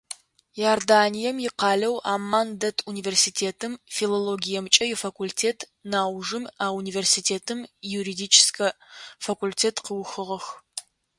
[0.61, 5.59] Иорданием икъалэу Амман дэт университетым филологиемкӏэ ифакультет,
[5.91, 8.67] нэужым а университетым июридическэ
[9.25, 10.45] факультет къыухыгъэх.